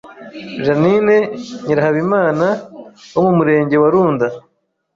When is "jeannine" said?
0.63-1.15